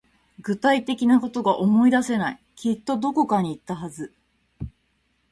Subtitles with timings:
[0.39, 2.41] 具体的なことが思い出せない。
[2.55, 4.11] きっとどこかに行ったはず。